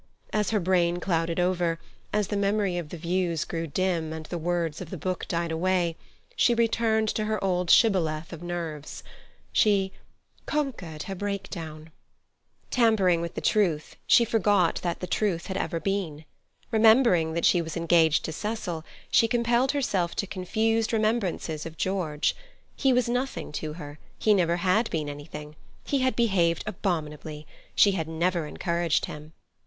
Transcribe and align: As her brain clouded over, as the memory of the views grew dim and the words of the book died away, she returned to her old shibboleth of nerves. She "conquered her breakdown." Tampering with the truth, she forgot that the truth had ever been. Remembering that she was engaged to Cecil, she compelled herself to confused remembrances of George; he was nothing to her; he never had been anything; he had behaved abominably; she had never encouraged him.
As 0.33 0.49
her 0.49 0.59
brain 0.59 0.97
clouded 0.99 1.39
over, 1.39 1.77
as 2.11 2.29
the 2.29 2.35
memory 2.35 2.75
of 2.79 2.89
the 2.89 2.97
views 2.97 3.45
grew 3.45 3.67
dim 3.67 4.11
and 4.11 4.25
the 4.25 4.39
words 4.39 4.81
of 4.81 4.89
the 4.89 4.97
book 4.97 5.27
died 5.27 5.51
away, 5.51 5.95
she 6.35 6.55
returned 6.55 7.07
to 7.09 7.25
her 7.25 7.43
old 7.43 7.69
shibboleth 7.69 8.33
of 8.33 8.41
nerves. 8.41 9.03
She 9.51 9.91
"conquered 10.47 11.03
her 11.03 11.13
breakdown." 11.13 11.91
Tampering 12.71 13.21
with 13.21 13.35
the 13.35 13.41
truth, 13.41 13.95
she 14.07 14.25
forgot 14.25 14.77
that 14.81 15.01
the 15.01 15.05
truth 15.05 15.45
had 15.45 15.55
ever 15.55 15.79
been. 15.79 16.25
Remembering 16.71 17.33
that 17.33 17.45
she 17.45 17.61
was 17.61 17.77
engaged 17.77 18.25
to 18.25 18.31
Cecil, 18.31 18.83
she 19.11 19.27
compelled 19.27 19.73
herself 19.73 20.15
to 20.15 20.25
confused 20.25 20.93
remembrances 20.93 21.63
of 21.63 21.77
George; 21.77 22.35
he 22.75 22.91
was 22.91 23.07
nothing 23.07 23.51
to 23.51 23.73
her; 23.73 23.99
he 24.17 24.33
never 24.33 24.55
had 24.55 24.89
been 24.89 25.07
anything; 25.07 25.55
he 25.83 25.99
had 25.99 26.15
behaved 26.15 26.63
abominably; 26.65 27.45
she 27.75 27.91
had 27.91 28.07
never 28.07 28.47
encouraged 28.47 29.05
him. 29.05 29.33